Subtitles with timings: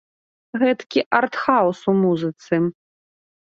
[0.63, 2.61] Гэткі арт-хаўз у музыцы.